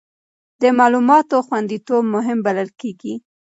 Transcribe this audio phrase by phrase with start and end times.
[0.61, 3.13] د معلوماتو خوندیتوب مهم بلل کېږي.